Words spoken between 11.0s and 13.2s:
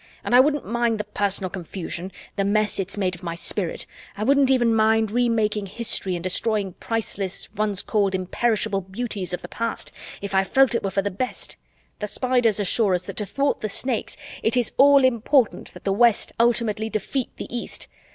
the best. The Spiders assure us that,